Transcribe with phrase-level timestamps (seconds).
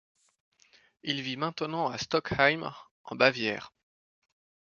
[1.03, 3.71] Il vit maintenant à Stockheim, en Bavière.